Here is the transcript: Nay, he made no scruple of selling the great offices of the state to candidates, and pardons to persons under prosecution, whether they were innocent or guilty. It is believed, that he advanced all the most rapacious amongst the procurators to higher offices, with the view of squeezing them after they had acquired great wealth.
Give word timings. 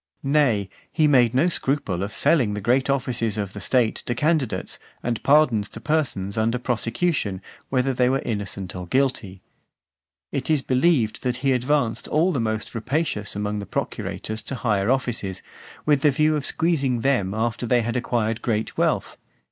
Nay, 0.23 0.67
he 0.91 1.07
made 1.07 1.35
no 1.35 1.47
scruple 1.47 2.01
of 2.01 2.11
selling 2.11 2.55
the 2.55 2.59
great 2.59 2.89
offices 2.89 3.37
of 3.37 3.53
the 3.53 3.59
state 3.59 3.97
to 4.07 4.15
candidates, 4.15 4.79
and 5.03 5.21
pardons 5.21 5.69
to 5.69 5.79
persons 5.79 6.39
under 6.39 6.57
prosecution, 6.57 7.39
whether 7.69 7.93
they 7.93 8.09
were 8.09 8.23
innocent 8.25 8.75
or 8.75 8.87
guilty. 8.87 9.43
It 10.31 10.49
is 10.49 10.63
believed, 10.63 11.21
that 11.21 11.37
he 11.45 11.51
advanced 11.51 12.07
all 12.07 12.31
the 12.31 12.39
most 12.39 12.73
rapacious 12.73 13.35
amongst 13.35 13.59
the 13.59 13.67
procurators 13.67 14.41
to 14.45 14.55
higher 14.55 14.89
offices, 14.89 15.43
with 15.85 16.01
the 16.01 16.09
view 16.09 16.35
of 16.35 16.47
squeezing 16.47 17.01
them 17.01 17.35
after 17.35 17.67
they 17.67 17.83
had 17.83 17.95
acquired 17.95 18.41
great 18.41 18.75
wealth. 18.79 19.17